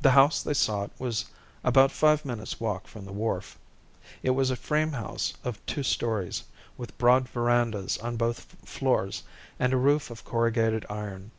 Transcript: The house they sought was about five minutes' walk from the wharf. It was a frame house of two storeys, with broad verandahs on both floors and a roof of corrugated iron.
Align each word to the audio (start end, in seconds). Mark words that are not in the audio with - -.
The 0.00 0.12
house 0.12 0.42
they 0.42 0.54
sought 0.54 0.92
was 0.98 1.26
about 1.62 1.92
five 1.92 2.24
minutes' 2.24 2.58
walk 2.58 2.86
from 2.86 3.04
the 3.04 3.12
wharf. 3.12 3.58
It 4.22 4.30
was 4.30 4.50
a 4.50 4.56
frame 4.56 4.92
house 4.92 5.34
of 5.44 5.60
two 5.66 5.82
storeys, 5.82 6.44
with 6.78 6.96
broad 6.96 7.28
verandahs 7.28 7.98
on 7.98 8.16
both 8.16 8.56
floors 8.66 9.24
and 9.58 9.74
a 9.74 9.76
roof 9.76 10.08
of 10.10 10.24
corrugated 10.24 10.86
iron. 10.88 11.32